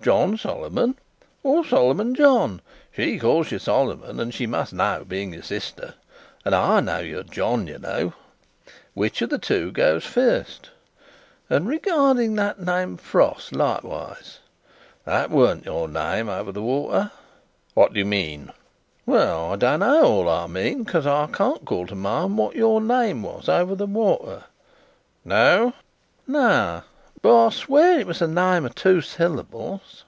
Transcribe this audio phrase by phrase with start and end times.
[0.00, 0.96] "John Solomon,
[1.42, 2.62] or Solomon John?
[2.90, 5.94] She calls you Solomon, and she must know, being your sister.
[6.46, 8.14] And I know you're John, you know.
[8.94, 10.70] Which of the two goes first?
[11.50, 14.38] And regarding that name of Pross, likewise.
[15.04, 17.10] That warn't your name over the water."
[17.74, 18.50] "What do you mean?"
[19.04, 22.80] "Well, I don't know all I mean, for I can't call to mind what your
[22.80, 24.44] name was, over the water."
[25.24, 25.74] "No?"
[26.26, 26.82] "No.
[27.20, 30.04] But I'll swear it was a name of two syllables."